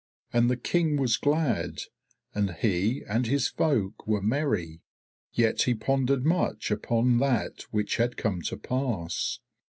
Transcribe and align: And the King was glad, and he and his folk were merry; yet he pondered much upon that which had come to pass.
And 0.33 0.49
the 0.49 0.57
King 0.57 0.97
was 0.97 1.15
glad, 1.15 1.81
and 2.33 2.53
he 2.55 3.03
and 3.07 3.27
his 3.27 3.49
folk 3.49 4.07
were 4.07 4.19
merry; 4.23 4.81
yet 5.31 5.61
he 5.61 5.75
pondered 5.75 6.25
much 6.25 6.71
upon 6.71 7.19
that 7.19 7.67
which 7.69 7.97
had 7.97 8.17
come 8.17 8.41
to 8.45 8.57
pass. 8.57 9.37